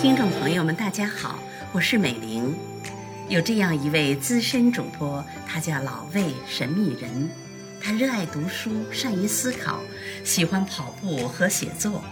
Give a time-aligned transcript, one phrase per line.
[0.00, 1.38] 听众朋友们，大家好，
[1.72, 2.56] 我是美玲。
[3.28, 7.28] 有这样一位资深主播，他叫老魏神秘人。
[7.82, 9.80] 他热爱读书，善于思考，
[10.24, 12.02] 喜欢跑步和写作。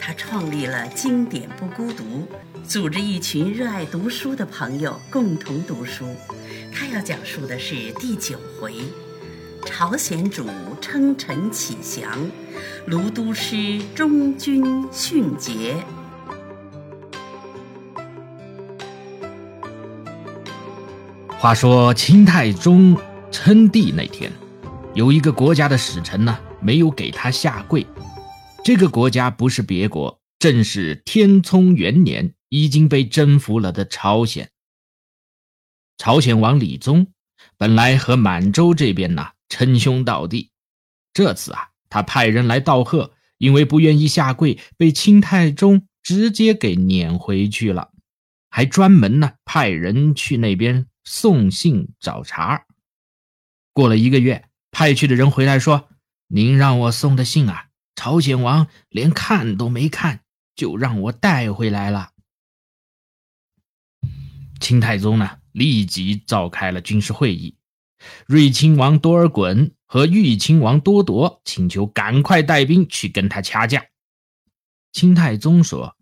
[0.00, 2.26] 他创立了经典不孤独，
[2.66, 6.16] 组织一群热爱读书的朋友共同读书。
[6.74, 8.74] 他要讲述的是第九回：
[9.72, 10.44] 朝鲜主
[10.80, 12.12] 称臣启降，
[12.86, 15.76] 卢都师忠君训节。
[21.28, 22.94] 话说清太宗
[23.30, 24.30] 称帝那天，
[24.92, 27.86] 有一个国家的使臣呢，没有给他下跪。
[28.64, 34.50] 这个国家不是别国，正是天聪元年已经被征服了的朝鲜。
[35.96, 37.06] 朝鲜王李宗
[37.56, 40.50] 本来和满洲这边呢称兄道弟，
[41.12, 47.92] 这次啊，他派人来道贺，因为不愿意下跪，被清太宗直接给撵回去了，
[48.48, 50.86] 还专门呢派人去那边。
[51.02, 52.66] 送信找茬。
[53.72, 55.88] 过了一个月，派去的人回来说
[56.28, 60.20] ：“您让我送的信啊，朝鲜王连看都没看，
[60.54, 62.10] 就让我带回来了。”
[64.60, 67.56] 清太宗呢，立即召开了军事会议。
[68.26, 73.86] 睿亲王多尔衮和豫亲王多铎请求赶快带兵去跟他掐架。
[74.92, 75.96] 清太宗说：“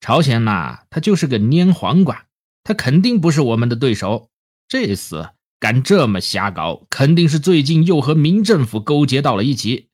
[0.00, 2.26] 朝鲜呐，他就是个蔫黄瓜。”
[2.64, 4.30] 他肯定不是我们的对手。
[4.68, 9.88] 这厮敢这么瞎搞，肯定是最近又和明政府勾结到了一起。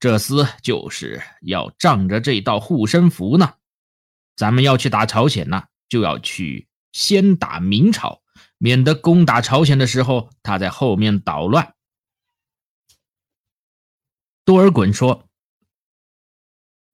[0.00, 3.54] 这厮就是要仗着这道护身符呢。
[4.34, 8.20] 咱们要去打朝鲜呢，就要去先打明朝，
[8.58, 11.74] 免得攻打朝鲜的时候他在后面捣乱。
[14.44, 15.28] 多尔衮说：“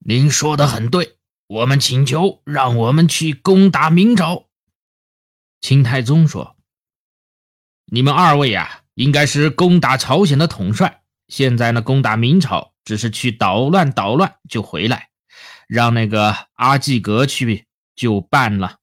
[0.05, 4.49] 您说的很对，我们请求让我们去攻打明朝。”
[5.63, 6.57] 清太宗说
[7.87, 11.05] ：“你们二位呀，应该是攻打朝鲜的统帅。
[11.29, 15.11] 现在呢，攻打明朝只是去捣乱捣乱就回来，
[15.69, 18.81] 让那个阿济格去就办了。”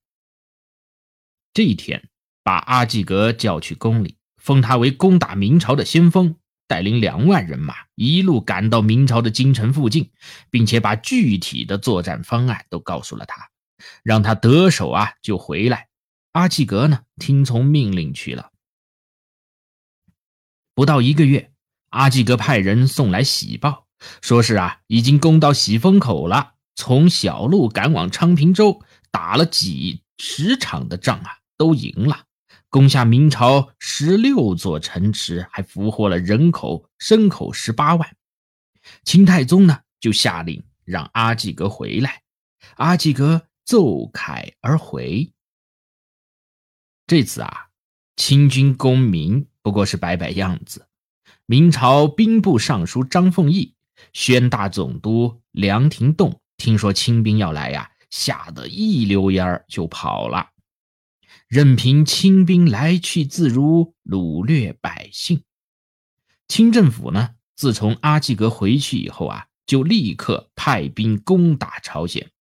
[1.53, 2.09] 这一天，
[2.43, 6.35] 把阿济格叫去宫里，封他为攻打明朝的先锋，
[6.67, 10.11] 带领两万人马一路赶到明朝的京城附近，
[10.49, 13.49] 并且把具体的作战方案都告诉了他，
[14.03, 15.89] 让他得手啊就回来。
[16.31, 18.51] 阿济格呢，听从命令去了。
[20.73, 21.51] 不到一个月，
[21.89, 23.85] 阿济格派人送来喜报，
[24.21, 28.81] 说是啊，已经攻到喜峰口了，从小路赶往昌平州，
[29.11, 32.23] 打了几十场的仗啊，都赢了，
[32.71, 38.15] 攻下明朝十六座城池，还俘获了人口、牲口十八万。
[39.03, 42.21] 清太宗呢，就下令让阿济格回来。
[42.77, 45.33] 阿济格奏凯而回。
[47.05, 47.67] 这次啊，
[48.15, 50.87] 清军攻明不过是摆摆样子。
[51.45, 53.75] 明朝兵部尚书张凤义、
[54.13, 60.50] 宣大总督梁廷栋听说清兵要来呀，吓得一溜烟儿就跑了，
[61.51, 65.43] 任凭清兵来去自如，掳掠百姓。
[66.47, 72.31] 清政府呢，自从阿济格回去以后啊，就立刻派兵攻打朝鲜，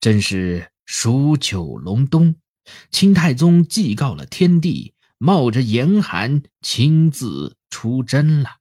[0.00, 2.36] 真是数九隆冬。
[2.92, 8.58] 清太宗祭告了天地，冒着严寒亲自出征了。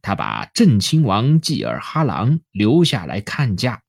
[0.00, 3.82] 他把镇亲王济尔哈朗留下来看家，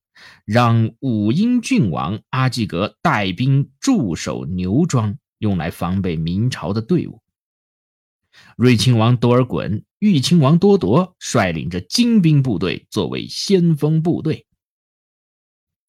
[0.46, 7.22] 让武英郡王阿济格带兵驻守牛庄，用来防备明朝的队伍。
[8.56, 14.46] 睿亲王多尔衮、豫亲王多铎率领着精兵部队作为先锋部队。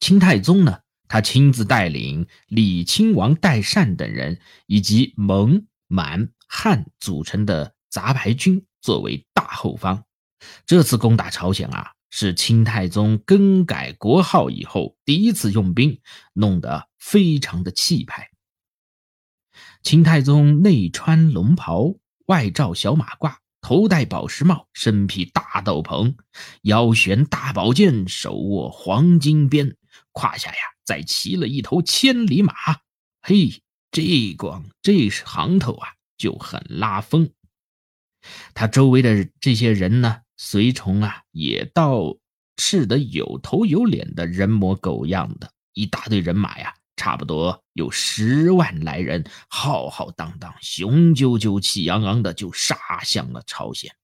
[0.01, 0.81] 清太宗呢？
[1.07, 10.05] 他亲自带领李亲王代善等人，以及蒙、满、汉组成的杂牌军作为大后方。
[10.65, 16.01] 这次攻打朝鲜啊，是清太宗更改国号以后第一次用兵，
[16.35, 18.31] 弄得非常的气派。
[19.83, 21.95] 清太宗内穿龙袍，
[22.27, 26.15] 外罩小马褂，头戴宝石帽，身披大斗篷，
[26.63, 29.77] 腰悬大宝剑，手握黄金鞭，
[30.13, 30.61] 胯下呀。
[30.83, 32.53] 再骑了一头千里马，
[33.23, 37.31] 嘿，这光这行头啊，就很拉风。
[38.55, 42.17] 他周围的这些人呢，随从啊，也倒
[42.57, 53.95] 是得有头有脸的人模狗样的，一大队人马呀，差不多有十万来人，浩浩荡荡、雄赳赳、气昂昂的就杀向了朝鲜。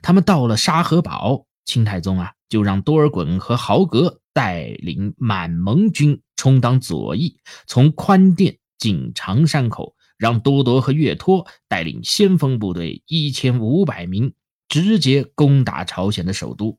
[0.00, 7.36] 他们到了沙河堡，清太宗啊就让多尔衮和豪格带领满蒙军充当左翼，
[7.66, 14.32] 从宽甸进长山口，让多铎和岳托带领先锋部队一千五百名，
[14.70, 16.78] 直接攻打朝鲜的首都。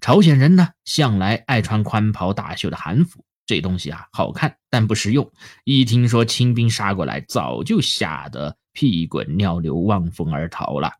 [0.00, 5.30] 朝鲜人呢，向来爱穿宽袍大袖的韩服，这东西啊好看，但不实用。
[5.64, 10.92] 一听说清兵杀过来，早就吓得屁滚尿流，望风而逃了。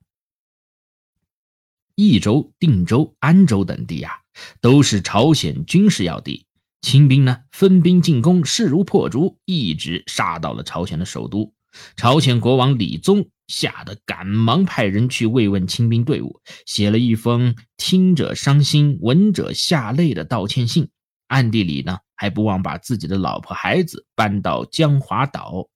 [1.94, 4.12] 益州、定州、安州等地啊，
[4.60, 6.44] 都是朝鲜军事要地。
[6.80, 11.54] 清兵呢，分兵进攻，势如破竹，一直杀到了朝鲜的首都。
[11.96, 20.88] 朝鲜国王李宗吓得赶忙派人去慰问清兵队伍，写了一封听者伤心、闻者下泪的道歉信，
[21.28, 25.68] 暗地里呢还不忘把自己的老婆孩子搬到江华岛。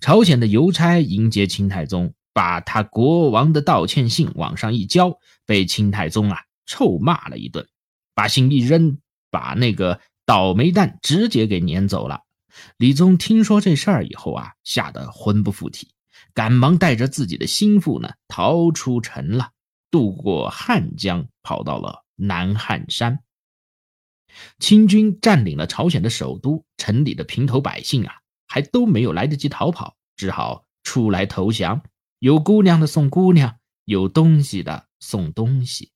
[0.00, 7.66] 朝鲜的邮差迎接清太宗，把他国王的道歉信往上一交，被清太宗啊臭骂了一顿，
[8.14, 8.98] 把信一扔，
[9.30, 12.20] 把那个倒霉蛋直接给撵走了。
[12.76, 15.88] 李宗听说这事儿以后啊，吓得魂不附体，
[16.32, 19.50] 赶忙带着自己的心腹呢逃出城了，
[19.90, 23.20] 渡过汉江，跑到了南汉山。
[24.58, 28.14] 清军占领了朝鲜的首都，城里的平头百姓啊，
[28.46, 31.82] 还都没有来得及逃跑，只好出来投降。
[32.18, 35.92] 有姑娘的送姑娘，有东西的送东西。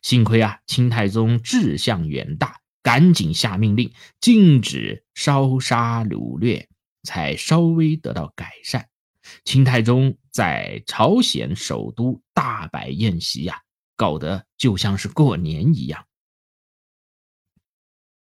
[0.00, 2.60] 幸亏啊，清太宗志向远大。
[2.82, 6.68] 赶紧下命令，禁止烧杀掳掠，
[7.02, 8.88] 才稍微得到改善。
[9.44, 13.60] 清太宗在朝鲜首都大摆宴席呀，
[13.96, 16.04] 搞得就像是过年一样。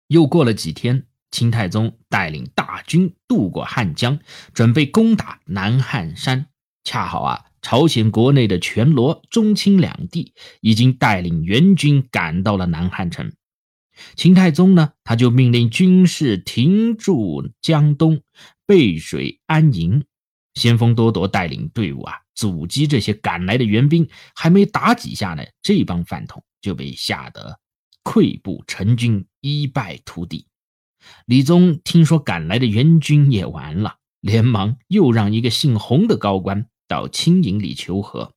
[0.08, 4.20] 又过了几天，清太宗带领大军渡过汉江，
[4.52, 6.46] 准备攻打南汉山。
[6.84, 13.32] 恰好啊，朝鲜国内的全罗、中清两地已经带领援军赶到了南汉城。
[14.14, 18.20] 清太宗呢，他就命令军士停驻江东，
[18.66, 20.04] 背水安营。
[20.54, 24.08] 先锋多铎带领队伍啊，阻击这些赶来的援兵。
[24.34, 27.58] 还没打几下呢，这帮饭桶就被吓得
[28.02, 30.46] 溃不成军，一败涂地。
[31.26, 38.32] 李宗听说赶来的援军也完了，连忙又让一个姓洪的高官到清营里求和。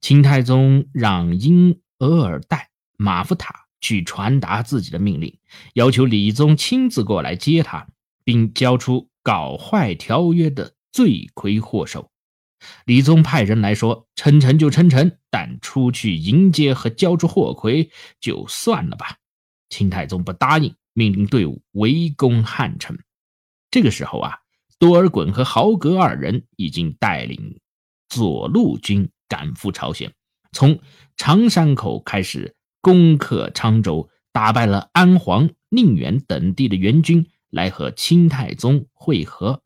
[0.00, 2.66] 清太宗让英额尔岱、
[2.96, 3.66] 马福塔。
[3.82, 5.38] 去传达自己的命令，
[5.72, 7.88] 要求李宗亲自过来接他，
[8.30, 12.12] 并交出搞坏条约的罪魁祸首。
[12.84, 17.90] 李宗派人来说：“称臣就称臣，但出去迎接和交出货魁
[18.20, 19.16] 就算了吧。”
[19.68, 22.96] 清太宗不答应，命令队伍围攻汉城。
[23.68, 24.38] 这个时候啊，
[24.78, 27.58] 多尔衮和豪格二人已经带领
[28.08, 30.12] 左路军赶赴朝鲜，
[30.52, 30.78] 从
[31.16, 32.54] 长山口开始。
[32.80, 39.62] 攻克昌州，打败了安黄、宁远等地的援军，来和清太宗会合。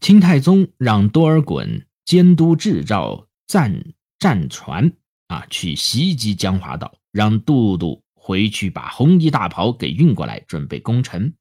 [0.00, 4.92] 清太宗让多尔衮监督制造战战船，
[5.28, 11.32] 啊，去袭击江华岛，让杜杜回去把红衣大袍给运过来，准备攻城。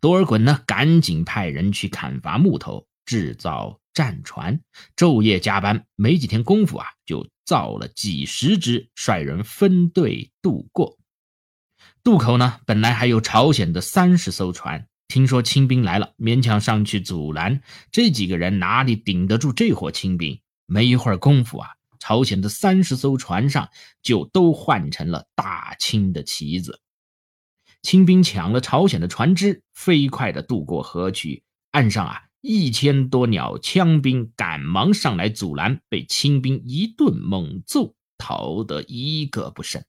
[0.00, 3.80] 多尔衮呢，赶紧派人去砍伐木头，制造。
[3.96, 4.60] 战船
[4.94, 10.98] 昼夜加班，没几天功夫啊，就造了几十只，率人分队渡过
[12.06, 12.60] 渡口呢。
[12.64, 17.60] 本来还有朝鲜的三十艘船，听说清兵来了，勉强上去阻拦。
[17.90, 20.38] 这几个人哪里顶得住这伙清兵？
[20.66, 23.68] 没一会儿功夫啊，朝鲜的三十艘船上
[24.04, 26.80] 就都换成了大清的旗子。
[27.82, 32.22] 清兵抢了朝鲜的船只，飞快地渡过河渠，岸上啊。
[32.40, 39.82] 一千多鸟枪兵赶忙上来阻拦，被清兵一顿猛揍，逃得一个不剩。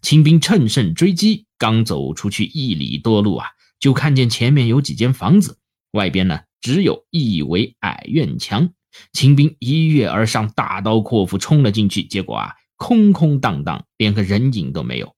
[0.00, 3.46] 清兵趁胜追击，刚走出去一里多路啊，
[3.80, 5.58] 就看见前面有几间房子，
[5.92, 8.72] 外边呢只有一围矮院墙。
[9.12, 15.16] 清兵一跃而上，大刀阔斧冲了进去，结果啊，空空荡荡，连个人影都没有。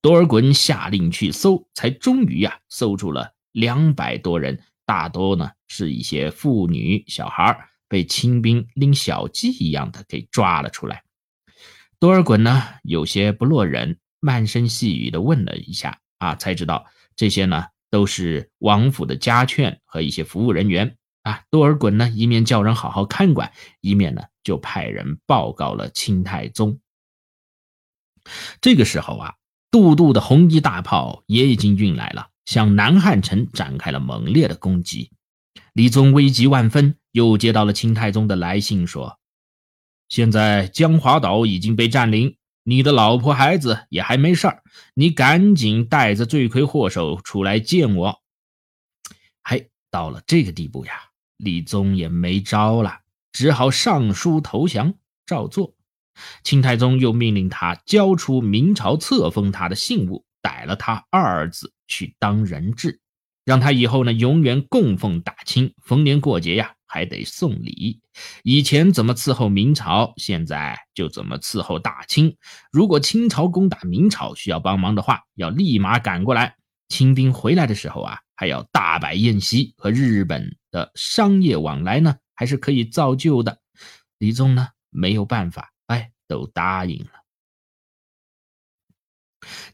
[0.00, 4.62] 多尔衮下令去搜，才终于呀搜出了两百多人。
[4.86, 11.03] 大多呢是一些妇女、小孩被清兵拎小鸡一样的给抓了出来。
[12.04, 16.84] 多尔衮呢有些不落忍，慢声细语的问了一下，啊，才知道
[17.16, 20.98] 这些呢都是王府的家眷和一些服务人员。
[21.22, 26.78] 啊，多尔衮呢一面叫人好好看管，一面呢就派人报告了清太宗。
[28.60, 29.34] 这个时候啊，
[29.70, 32.28] 杜度的红衣大炮也已经运来了。
[32.44, 35.10] 向南汉城展开了猛烈的攻击，
[35.72, 39.18] 李宗危急万分，又接到了清太宗的来信，说
[40.14, 44.62] ：“现在江华岛已经被占领，你的老婆孩子也还没事儿，
[44.94, 48.22] 你赶紧带着罪魁祸首出来见我。”
[49.42, 50.92] 嘿，到了这个地步呀，
[51.36, 53.00] 李宗也没招了，
[53.32, 54.94] 只好上书投降，
[55.26, 55.74] 照做。
[56.44, 63.00] 清太宗又命令他交出明朝册封他的信物，逮了他二儿子去当人质。
[63.44, 68.00] 让他以后呢，永远供奉大清，逢年过节呀，还得送礼。
[68.42, 72.36] 以前怎么伺候明朝，现在就怎么伺候大清。
[72.70, 76.56] 如果清朝攻打明朝需要帮忙的话，要立马赶过来。
[76.88, 83.58] 清兵回来的时候啊，还要大摆宴席，和日本的商业往来呢，还是可以造就的。
[84.18, 87.10] 李宗呢，没有办法，哎，都答应了。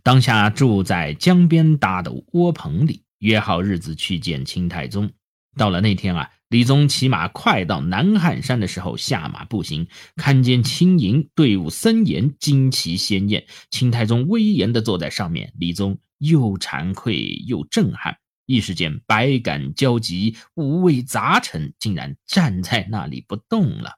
[0.02, 3.04] 当下住在江边搭的窝棚里。
[3.20, 5.12] 约好日子去见清太宗。
[5.54, 15.52] 到了那天啊，李宗骑马快到南汉山的时候，下马步行，看见青营队伍森严，旌旗鲜艳，清太宗威严地坐在上面。
[15.56, 23.92] 李宗又惭愧又震撼，一时间百感交集，五味杂陈，竟然站在那里不动了。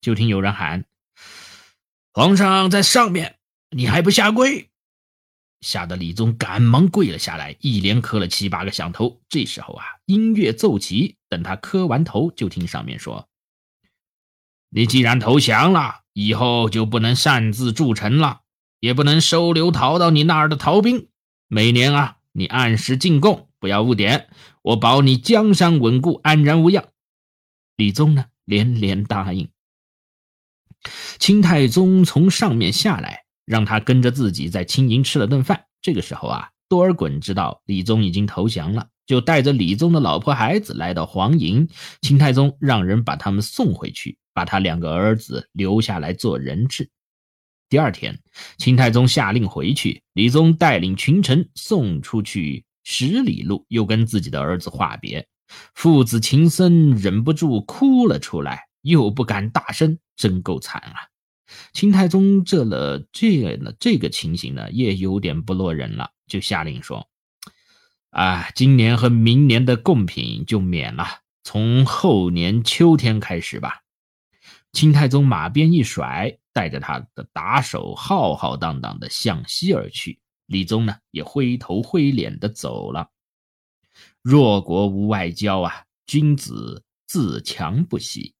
[0.00, 0.84] 就听有人喊
[2.14, 3.38] ：“皇上在上面，
[3.70, 4.70] 你还不下跪？”
[5.64, 9.22] 吓得李宗赶忙跪了下来，一连磕了七八个响头。
[9.30, 13.30] 这时候啊，音乐奏起，等他磕完头，就听上面说
[14.68, 18.42] ：“你既然投降了，以后就不能擅自筑城了，
[18.78, 21.08] 也不能收留逃到你那儿的逃兵。
[21.48, 24.28] 每年啊，你按时进贡，不要误点，
[24.60, 26.84] 我保你江山稳固，安然无恙。”
[27.76, 29.48] 李宗呢，连连答应。
[31.18, 33.23] 清太宗从上面下来。
[33.44, 35.64] 让他跟着自己在青营吃了顿饭。
[35.82, 41.68] 这个时候啊，多尔衮知道李宗已经投降了，就带着李宗的老婆孩子来到黄营。
[42.00, 46.88] 清太宗让人把他们送回去，把他两个儿子留下来做人质。
[47.68, 48.18] 第二天，
[48.56, 55.26] 清太宗下令回去，李宗带领群臣送出去十里路，又跟自己的儿子话别。
[55.74, 60.96] 父子情深，忍不住哭了出来，又不敢大声，真够惨啊！
[61.72, 67.08] 清太宗这了这了这个情形呢，也有点不落忍了，就下令说
[68.10, 71.06] ：“啊，今年和明年的贡品就免了，
[71.42, 73.82] 从后年秋天开始吧。”
[74.72, 80.18] 清太宗马鞭一甩，带着他的打手浩浩荡荡的向西而去。
[80.46, 83.10] 李宗呢，也灰头灰脸的走了。
[84.20, 88.33] 弱国无外交啊，君子自强不息。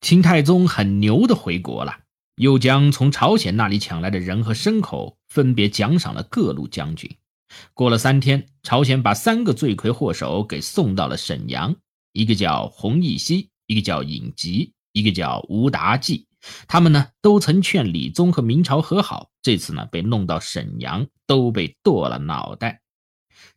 [0.00, 1.92] 清太宗很牛的回国了，
[2.36, 7.10] 又将从朝鲜那里抢来的人和牲口分别奖赏了各路将军。
[7.74, 11.74] 过了三天，朝鲜把三个罪魁祸首给送到了沈阳，
[12.12, 16.26] 一个叫洪义熙，一个叫尹吉，一个叫吴达济。
[16.68, 22.82] 他们呢都曾劝李宗和明朝和好，这次呢被弄到沈阳，都被剁了脑袋。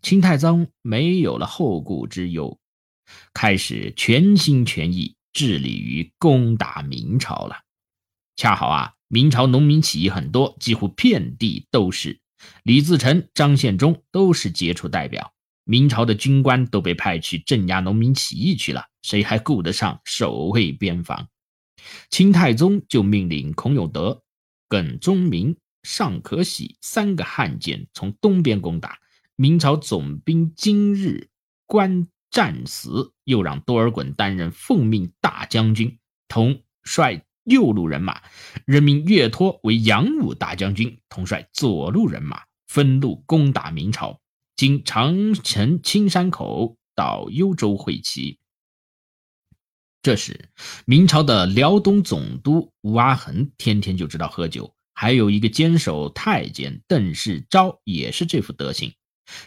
[0.01, 2.57] 清太宗没有了后顾之忧，
[3.33, 5.15] 开始全心全意。
[5.33, 7.57] 致力于攻打明朝了，
[8.35, 12.19] 恰好啊，明朝农民起义很多，几乎遍地都是。
[12.63, 15.33] 李自成、张献忠都是杰出代表，
[15.65, 21.27] 明朝的军官都被派去镇压农民起义去了，谁还顾得上守卫边防？
[22.09, 24.23] 清太宗就命令孔有德、
[24.67, 28.99] 耿忠明、尚可喜三个汉奸从东边攻打
[29.35, 31.29] 明朝总兵，今日
[31.65, 32.07] 关。
[32.31, 38.21] 战死，又让多尔衮担任奉命大将军，统帅右路人马；
[38.65, 44.19] 任命岳托为洋务大将军，统帅左路人马，分路攻打明朝，
[44.55, 48.37] 经长城、青山口到幽州会齐。
[50.01, 50.49] 这时，
[50.85, 58.93] 明朝的辽东总督吴阿衡天天就知道喝酒，还有一个坚守太监邓世钊也是这副德行。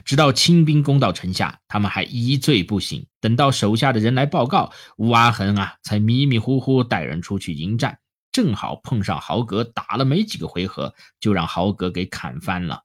[0.04, 3.06] 直到清兵攻到城下，他们还一醉不醒。
[3.20, 7.98] 等到手下的人来报告，吴阿衡啊，才迷迷糊糊带人出去迎战，
[8.32, 12.82] 正好碰上豪格，打了没几个回合，就让豪格给砍翻了，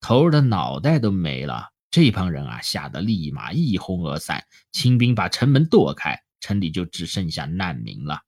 [0.00, 1.70] 头儿的脑袋都没了。
[1.90, 4.44] 这帮人啊，吓得立马一哄而散。
[4.72, 8.20] 清兵把城门剁开，城里就只剩下难民了。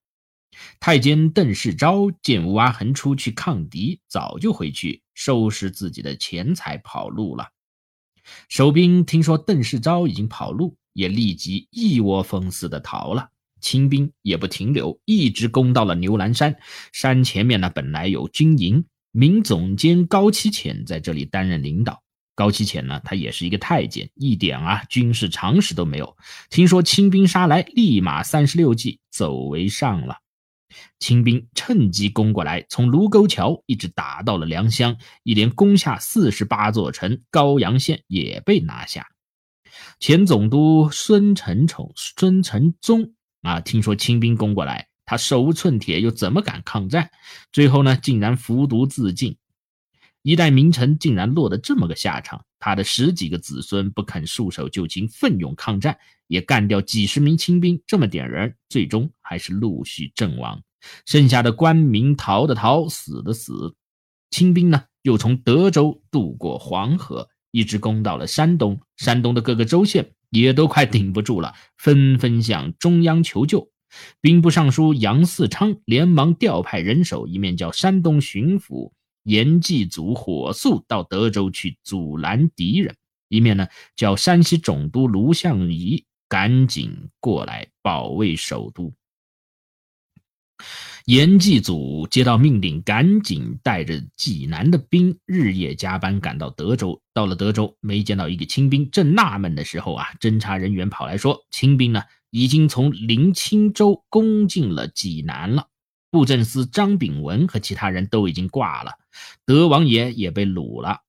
[0.80, 7.48] 太监邓世昭见吴阿衡出去抗敌，早就回去收拾自己的钱财跑路了。
[8.49, 13.28] 守兵听说邓世昭已经跑路，也立即一窝蜂似的逃了。
[13.61, 16.56] 清兵也不停留，一直攻到了牛栏山。
[16.92, 22.02] 山前面呢，本来有军营，明总监高启潜在这里担任领导。
[22.37, 26.16] 高启潜呢，他也是一个太监，一点啊军事常识都没有。
[26.50, 30.18] 听说清兵杀来，立马三十六计，走为上了。
[30.98, 39.06] 清兵趁机攻过来，从卢沟桥一直打到了良乡，一连攻下四十八座城，高阳县也被拿下。
[40.00, 47.10] 前总督孙承宠、孙承宗啊，听说清兵攻过来，他手无寸铁，又怎么敢抗战？
[47.52, 49.37] 最后呢，竟然服毒自尽。
[50.22, 55.96] 一代名臣竟然落得这么个下场，他的十几个子孙不肯束手就擒，奋勇抗战，
[56.28, 60.62] 也干掉几十名清兵，这么点人，最终还是陆续阵亡。
[61.04, 63.75] 剩下的官民逃的逃，死的死。
[64.30, 68.80] 清兵呢，又从德州渡过黄河，一直攻到了山东。
[68.97, 73.68] 山东的各个州县也都快顶不住了，纷纷向中央求救。
[74.20, 78.92] 兵部尚书杨嗣昌连忙调派人手，一面叫山东巡抚。
[79.25, 82.97] 严继祖火速到德州去阻拦敌人，
[83.28, 88.92] 一面呢叫山西总督卢相夷赶紧过来保卫首都。
[91.04, 97.00] 严继祖接到命令，赶紧带着济南的兵日夜加班赶到德州。
[97.14, 105.68] 到了德州，没见到一个清兵，正纳闷的时候啊，侦查人员跑来说，清兵呢已经从临清州攻进了济南了。
[106.11, 108.92] 布政司张炳文和其他人都已经挂了，
[109.47, 111.02] 德王爷也被掳了。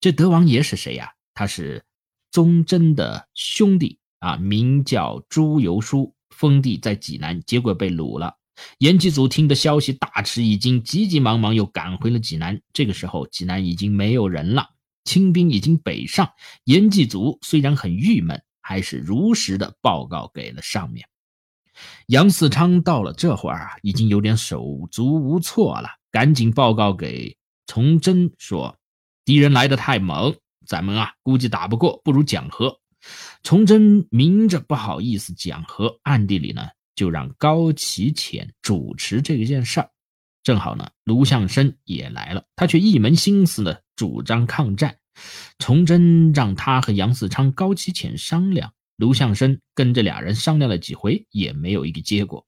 [0.00, 1.14] 这德王爷是谁呀？
[1.34, 1.84] 他是
[2.30, 8.36] 宗真的兄弟啊，名叫朱由枢，封地在济南，结果被掳了。
[8.78, 12.60] 严继祖听的消息大吃一惊，急急忙忙又赶回了济南。
[12.72, 14.68] 这个时候，济南已经没有人了，
[15.04, 16.30] 清兵已经北上。
[16.64, 21.08] 严继祖虽然很郁闷，还是如实的报告给了上面。
[22.08, 27.34] 杨嗣昌到了这会儿啊，已经有点手足无措了，赶紧报告给
[27.66, 28.76] 崇祯说
[29.24, 30.36] ：“敌人来的太猛，
[30.66, 32.78] 咱们啊估计打不过，不如讲和。”
[33.42, 39.90] 崇祯明着不好意思讲和，暗地里呢就让高启潜主持这件事儿。
[40.42, 44.96] 正好呢，卢象升也来了，他却一门心思的主张抗战。
[45.58, 48.72] 崇祯让他和杨嗣昌、高启潜商量。
[48.96, 52.46] 卢相生跟这俩人商量了几回，也没有一个结果。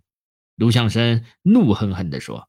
[0.57, 2.47] 卢相生怒哼哼地说：“，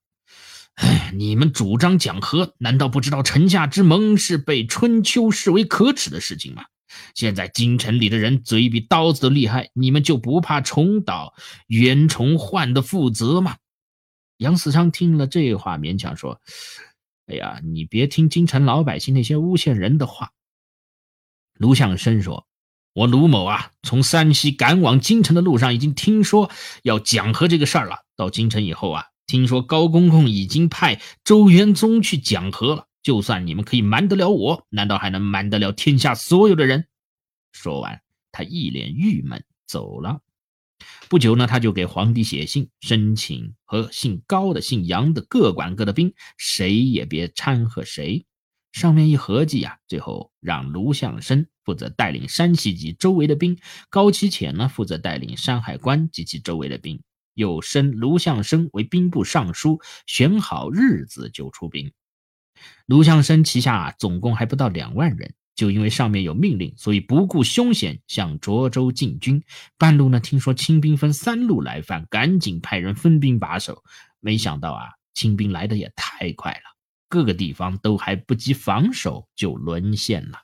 [1.15, 6.65] 你们主张讲和，难道不知道城下之盟是被春秋视为可耻的事情吗？
[7.15, 11.33] 现在京城里的人嘴比刀子都厉害，你们就不怕重蹈
[11.67, 13.57] 袁崇焕的覆辙吗？”
[14.37, 16.41] 杨嗣昌听了这话，勉强说
[17.27, 20.31] ：“哎呀，你别听京城老百姓那些诬陷人的话。”
[21.57, 22.47] 卢相生说。
[22.95, 26.51] 我卢某啊，从山西赶往京城的路上，已经听说
[26.83, 28.05] 要讲和这个事儿了。
[28.15, 32.85] 到京城以后啊，听说高公公已经派周元宗去讲和了。
[33.03, 36.87] 就算你们可以瞒得了我，难道还能瞒得了天下所有的人？
[37.51, 40.21] 说完，他一脸郁闷走了。
[41.09, 48.25] 不久呢，他就给皇帝写信，申请和姓高的、姓杨的各管各的兵，谁也别掺和谁。
[48.71, 53.57] 上面一合计呀，最后让卢象升负责带领山西及周围的兵，
[53.89, 57.01] 高启潜呢负责带领山海关及其周围的兵，
[57.35, 61.93] 又升卢象升为兵部尚书，选好日子就出兵。
[62.85, 69.41] 卢象升旗下总共还不到两万人，就因为上面有命令，所以不顾凶险向涿州进军。
[69.77, 73.83] 半路呢，听说清兵分三路来犯，赶紧派人分兵把守。
[74.19, 76.73] 没想到啊，清兵来的也太快了。
[77.09, 80.39] 各个地方都还不及防守，就沦陷了。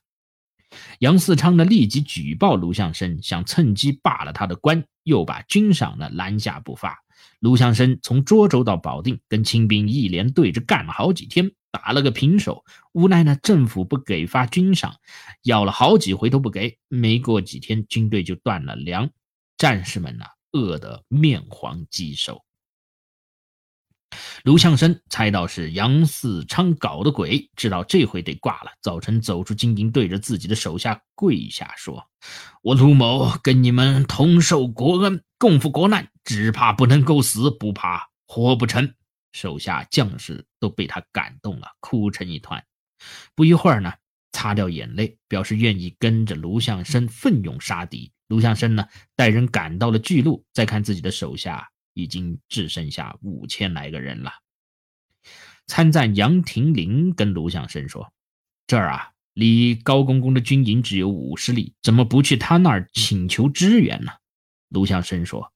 [0.99, 6.95] 杨嗣昌呢，立即举报卢象升，想趁机罢了他的官，又把军赏呢拦下不发。
[7.39, 12.63] 卢象升从涿州到保定，跟清兵一连对着干了好几天，打了个平手。
[12.93, 14.93] 无奈呢，政府不给发军饷，
[15.43, 16.77] 要了好几回都不给。
[16.87, 19.09] 没过几天，军队就断了粮，
[19.57, 22.43] 战士们呢饿得面黄肌瘦。
[24.43, 28.71] 卢象升猜到是杨嗣昌搞的鬼，知道这回得挂了。
[28.81, 32.03] 早晨走出京营，对着自己的手下跪下说
[32.63, 38.91] ：“我卢某跟你们同受国恩，共赴国难，只怕不能够死，不怕活不成。”
[39.39, 42.61] 手下将士都被他感动了，哭成一团。
[43.35, 43.93] 不一会儿呢，
[44.33, 48.11] 擦掉眼泪，表示愿意跟着卢象升奋勇杀敌。
[48.27, 51.69] 卢象升呢，带人赶到了巨鹿，再看自己的手下。
[51.95, 54.31] 已经只剩下五千来个人了。
[55.67, 58.13] 参赞杨廷林跟卢相生说
[58.67, 64.13] ：“这儿啊，离高公公的军营只有五十里，怎么不去他那儿请求支援呢？”
[64.69, 65.51] 卢相生说：“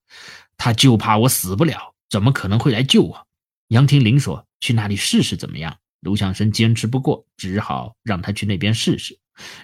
[0.58, 3.28] 他就怕我死不了，怎么可能会来救我？”
[3.74, 9.18] 杨廷林说：“去那里试试怎么样？”卢相生坚持不过，只好让他去那边试试。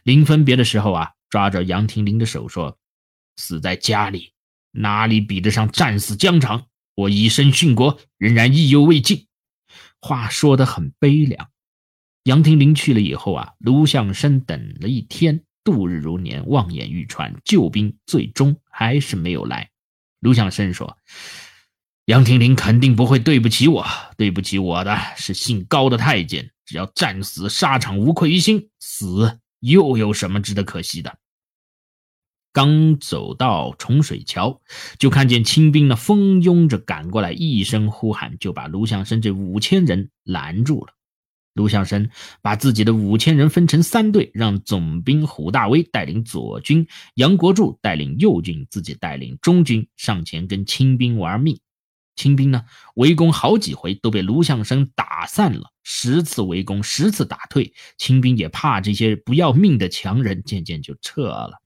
[0.03, 2.79] 临分别的时候啊，抓着杨廷林的手说
[3.37, 4.33] ：“死在家里，
[4.71, 6.65] 哪里比得上战死疆场？
[6.95, 9.27] 我以身殉国，仍然意犹未尽。”
[10.01, 11.51] 话说得很悲凉。
[12.23, 19.69] 杨廷林去了以后啊，卢象升等了一天，度日如年，望眼欲穿，救兵最终还是没有来。
[20.19, 20.97] 卢象升说
[22.09, 23.85] ：“杨廷林肯定不会对不起我，
[24.17, 26.49] 对不起我的是姓高的太监。
[26.65, 31.19] 只要战死沙场，无愧于心，死又有什么值得可惜的？”
[32.51, 34.59] 刚走到重水桥，
[34.97, 40.93] 就看见清兵呢蜂拥着赶过来，一声呼喊，就把卢象生这五千人拦住了。
[41.53, 42.09] 卢象生
[42.41, 51.59] 把自己的五千人分成三队，让总兵虎大威带领左军，杨国柱带领右军，自己带领中军上前跟清兵玩命。
[52.19, 55.71] 清兵呢围攻好几回，都被卢象升打散了。
[55.83, 61.61] 十次围攻，十次打退，清兵也怕这些不要命的强人，渐渐就撤了。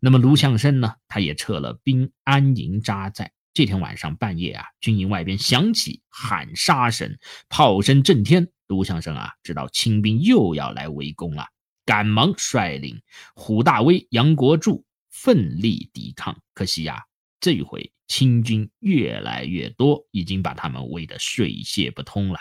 [0.00, 3.32] 那么卢象升呢，他也撤了兵，安营扎寨。
[3.54, 7.16] 这天晚上半夜啊，军营外边响起喊杀声，
[7.48, 8.48] 炮声震天。
[8.66, 11.46] 卢象升啊，知道清兵又要来围攻了，
[11.86, 13.00] 赶忙率领
[13.34, 16.38] 虎大威、杨国柱奋力抵抗。
[16.52, 17.04] 可惜呀，
[17.40, 22.38] 这一回清军越来越多，已经把他们围得水泄不通了。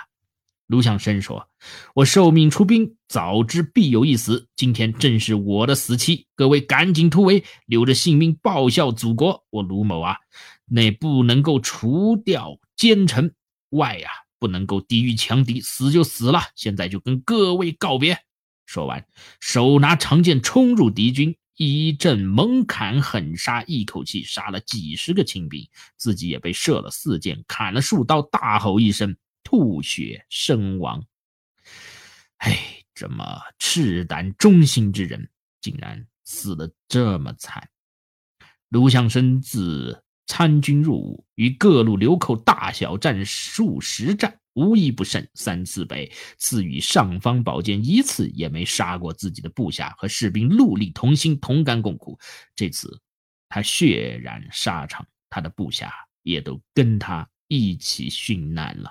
[0.68, 1.50] 卢象生说
[1.96, 6.28] ：“我受命出兵，早知必有一死，今天正是我的死期。
[6.36, 9.46] 各位赶紧突围，留着性命报效祖国。
[9.50, 10.18] 我卢某啊，
[10.66, 13.34] 内不能够除掉奸臣，
[13.70, 14.10] 外呀。”
[14.44, 16.42] 不能够抵御强敌，死就死了。
[16.54, 18.18] 现在就跟各位告别。
[18.66, 19.08] 说完，
[19.40, 31.06] 手拿长剑冲入敌军，一阵猛砍狠杀，一口气杀了几十个清兵，自己也被射了四箭，砍了数刀，大吼一声，吐血身亡。
[32.38, 35.30] 哎，这么赤胆忠心之人，
[35.62, 37.70] 竟然死的这么惨。
[38.70, 40.03] 卢象升自。
[40.26, 45.28] 参军入伍，与各路流寇大小战数十战，无一不胜。
[45.34, 52.18] 三次北，赐予尚方宝剑，一次也没杀过自己的部下和士兵，戮力同心，同甘共苦。
[52.56, 53.00] 这次
[53.50, 58.90] 他血染沙场，他的部下也都跟他一起殉难了。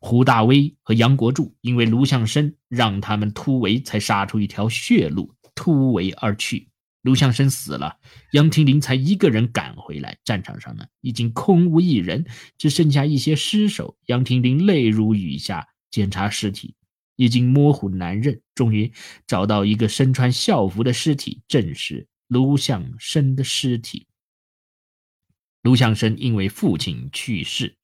[0.00, 6.68] 胡大威和杨国柱因为卢象升让他们突围，才杀出一条血路，突围而去。
[7.02, 7.98] 卢象升死了，
[8.30, 10.16] 杨廷林才一个人赶回来。
[10.24, 12.24] 战场上呢，已经空无一人，
[12.56, 13.98] 只剩下一些尸首。
[14.06, 16.76] 杨廷林泪如雨下，检查尸体，
[17.16, 18.40] 已经模糊难认。
[18.54, 18.92] 终于
[19.26, 24.06] 找到一个身穿校服的尸体，正是卢象升的尸体。
[25.62, 27.76] 卢象升因为父亲去世，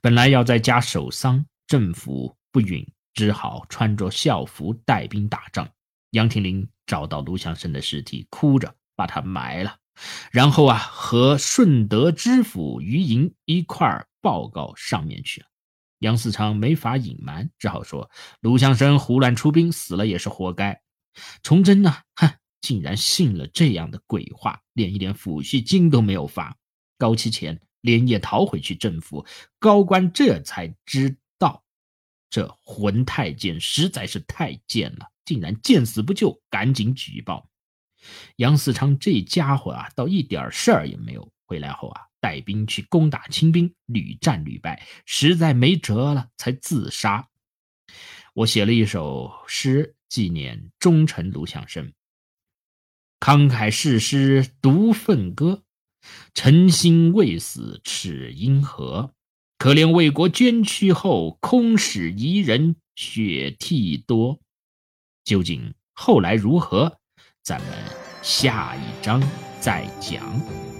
[0.00, 5.70] 本来要在家守丧，政府不允，只好穿着校服带兵打仗。
[6.10, 6.68] 杨廷林。
[6.86, 9.76] 找到卢象升的尸体，哭着把他埋了，
[10.30, 15.44] 然后啊，和顺德知府于莹一块儿报告上面去。
[16.00, 20.82] 杨嗣昌没法隐瞒，只好说卢象升胡乱出兵，死了也是活该。
[21.42, 22.28] 崇祯呢，哼，
[22.60, 26.54] 竟然信了这样的鬼话，连一点抚恤金都没有发。
[26.98, 29.24] 高期前连夜逃回去政府，
[29.58, 31.64] 高官这才知道，
[32.28, 35.10] 这混太监实在是太贱了。
[35.24, 37.48] 竟然见死不救，赶紧举报
[38.36, 41.32] 杨嗣昌这家伙啊，倒一点事儿也没有。
[41.46, 47.28] 回来后啊，带兵去攻打清兵，屡战屡败，实在没辙了，才自杀。
[48.32, 51.92] 我写了一首诗纪念忠臣卢象升：
[53.20, 55.64] 慷慨誓师独愤歌，
[56.32, 59.14] 臣心未死耻因何？
[59.58, 64.40] 可怜为国捐躯后，空使遗人血涕多。
[65.24, 66.98] 究竟后来如何？
[67.42, 67.68] 咱们
[68.22, 69.22] 下一章
[69.60, 70.73] 再讲。